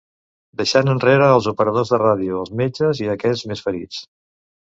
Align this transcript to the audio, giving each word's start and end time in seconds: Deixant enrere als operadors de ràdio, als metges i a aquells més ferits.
Deixant 0.61 0.87
enrere 0.93 1.25
als 1.33 1.49
operadors 1.51 1.91
de 1.95 1.99
ràdio, 2.03 2.39
als 2.45 2.51
metges 2.63 3.01
i 3.05 3.09
a 3.11 3.17
aquells 3.19 3.43
més 3.53 3.65
ferits. 3.69 4.01